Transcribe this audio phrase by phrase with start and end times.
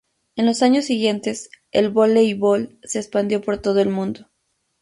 [0.35, 4.31] En los años siguientes, el voleibol se expandió por todo el mundo.